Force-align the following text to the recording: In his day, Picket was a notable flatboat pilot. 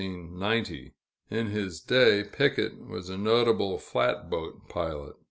In 0.01 0.95
his 1.29 1.79
day, 1.79 2.23
Picket 2.23 2.87
was 2.87 3.07
a 3.07 3.19
notable 3.19 3.77
flatboat 3.77 4.67
pilot. 4.67 5.15